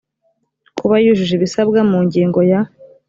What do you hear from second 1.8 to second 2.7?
mu ngingo ya